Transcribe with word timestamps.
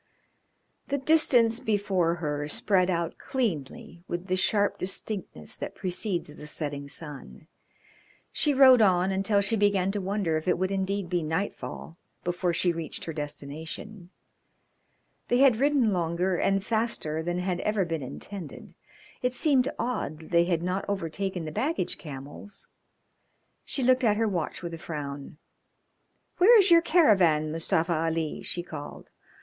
The 0.87 0.97
distance 0.97 1.59
before 1.59 2.15
her 2.15 2.47
spread 2.47 2.89
out 2.89 3.19
cleanly 3.19 4.03
with 4.07 4.25
the 4.25 4.35
sharp 4.35 4.79
distinctness 4.79 5.55
that 5.57 5.75
precedes 5.75 6.33
the 6.33 6.47
setting 6.47 6.87
sun. 6.87 7.45
She 8.31 8.51
rode 8.55 8.81
on 8.81 9.11
until 9.11 9.41
she 9.41 9.55
began 9.55 9.91
to 9.91 10.01
wonder 10.01 10.37
if 10.37 10.47
it 10.47 10.57
would 10.57 10.71
indeed 10.71 11.07
be 11.07 11.21
night 11.21 11.53
fall 11.55 11.97
before 12.23 12.51
she 12.51 12.73
reached 12.73 13.03
her 13.05 13.13
destination. 13.13 14.09
They 15.27 15.37
had 15.37 15.57
ridden 15.57 15.93
longer 15.93 16.35
and 16.35 16.65
faster 16.65 17.21
than 17.21 17.37
had 17.37 17.59
ever 17.59 17.85
been 17.85 18.01
intended. 18.01 18.73
It 19.21 19.35
seemed 19.35 19.69
odd 19.77 20.17
that 20.17 20.29
they 20.31 20.45
had 20.45 20.63
not 20.63 20.83
overtaken 20.89 21.45
the 21.45 21.51
baggage 21.51 21.99
camels. 21.99 22.67
She 23.63 23.83
looked 23.83 24.03
at 24.03 24.17
her 24.17 24.27
watch 24.27 24.63
with 24.63 24.73
a 24.73 24.79
frown. 24.79 25.37
"Where 26.39 26.57
is 26.57 26.71
your 26.71 26.81
caravan, 26.81 27.51
Mustafa 27.51 27.93
Ali?" 27.93 28.41
she 28.41 28.63
called. 28.63 29.07